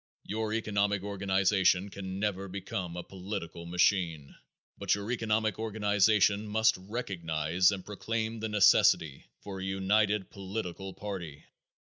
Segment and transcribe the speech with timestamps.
[0.23, 4.33] Your economic organization can never become a political machine,
[4.75, 11.43] but your economic organization must recognize and proclaim the necessity for a united political party.